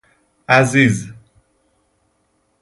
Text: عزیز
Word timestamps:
عزیز 0.47 1.13